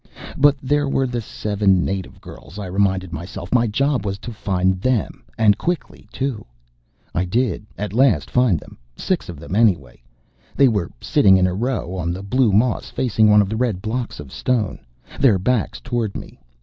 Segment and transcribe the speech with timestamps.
[0.35, 3.53] But there were the seven native girls, I reminded myself.
[3.53, 6.43] My job was to find them, and quickly, too.
[7.13, 8.79] I did, at last, find them.
[8.97, 10.01] Six of them, anyway.
[10.55, 13.79] They were sitting in a row on the blue moss, facing one of the red
[13.79, 14.79] blocks of stone,
[15.19, 16.39] their backs toward me.